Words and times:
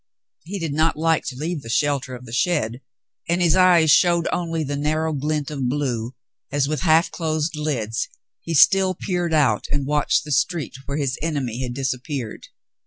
He 0.45 0.57
did 0.57 0.73
not 0.73 0.97
like 0.97 1.25
to 1.25 1.35
leave 1.37 1.61
the 1.61 1.69
shelter 1.69 2.15
of 2.15 2.25
the 2.25 2.31
shed, 2.33 2.81
and 3.29 3.39
his 3.39 3.55
eyes 3.55 3.91
showed 3.91 4.27
only 4.33 4.63
the 4.63 4.75
narrow 4.75 5.13
glint 5.13 5.51
of 5.51 5.69
blue 5.69 6.15
as, 6.51 6.67
with 6.67 6.81
half 6.81 7.11
closed 7.11 7.55
lids, 7.55 8.07
he 8.39 8.55
still 8.55 8.95
peered 8.95 9.31
out 9.31 9.67
and 9.71 9.85
watched 9.85 10.23
the 10.23 10.31
street 10.31 10.73
where 10.87 10.97
his 10.97 11.19
enemy 11.21 11.61
had 11.61 11.75
disappeared. 11.75 12.47